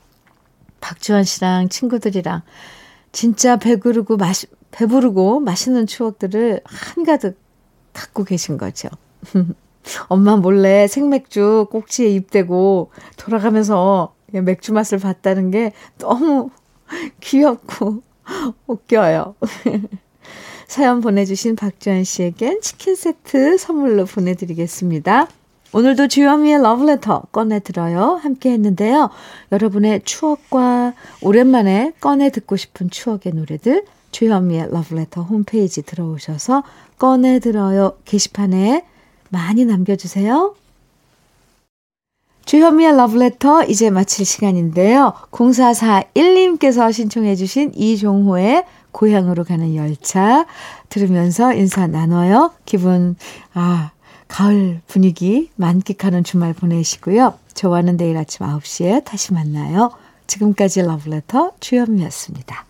박주환 0.80 1.24
씨랑 1.24 1.68
친구들이랑 1.68 2.42
진짜 3.12 3.56
배부르고 3.56 4.16
마시, 4.16 4.46
배부르고 4.70 5.40
맛있는 5.40 5.86
추억들을 5.86 6.60
한가득 6.64 7.38
갖고 7.92 8.24
계신 8.24 8.58
거죠. 8.58 8.88
엄마 10.08 10.36
몰래 10.36 10.86
생맥주 10.86 11.68
꼭지에 11.70 12.08
입대고 12.08 12.90
돌아가면서 13.16 14.14
맥주 14.32 14.72
맛을 14.72 14.98
봤다는 14.98 15.50
게 15.50 15.72
너무 15.98 16.50
귀엽고 17.20 18.02
웃겨요. 18.66 19.34
사연 20.66 21.00
보내주신 21.00 21.56
박주현 21.56 22.04
씨에겐 22.04 22.60
치킨 22.60 22.96
세트 22.96 23.56
선물로 23.58 24.04
보내드리겠습니다. 24.04 25.28
오늘도 25.72 26.08
주현미의 26.08 26.62
러브레터 26.62 27.22
꺼내들어요. 27.32 28.20
함께 28.22 28.52
했는데요. 28.52 29.10
여러분의 29.52 30.02
추억과 30.04 30.94
오랜만에 31.20 31.92
꺼내 32.00 32.30
듣고 32.30 32.56
싶은 32.56 32.90
추억의 32.90 33.32
노래들 33.34 33.84
주현미의 34.10 34.70
러브레터 34.70 35.22
홈페이지 35.22 35.82
들어오셔서 35.82 36.62
꺼내들어요 36.98 37.98
게시판에 38.04 38.84
많이 39.28 39.64
남겨주세요. 39.64 40.54
주현미의 42.46 42.96
러브레터 42.96 43.64
이제 43.64 43.90
마칠 43.90 44.24
시간인데요. 44.24 45.12
0441님께서 45.32 46.92
신청해 46.92 47.34
주신 47.34 47.72
이종호의 47.74 48.64
고향으로 48.96 49.44
가는 49.44 49.74
열차 49.74 50.46
들으면서 50.88 51.52
인사 51.52 51.86
나눠요. 51.86 52.52
기분 52.64 53.14
아 53.52 53.90
가을 54.26 54.80
분위기 54.86 55.50
만끽하는 55.56 56.24
주말 56.24 56.54
보내시고요. 56.54 57.34
저와는 57.52 57.98
내일 57.98 58.16
아침 58.16 58.46
9시에 58.46 59.04
다시 59.04 59.34
만나요. 59.34 59.90
지금까지 60.26 60.82
러브레터 60.82 61.52
주현미였습니다. 61.60 62.65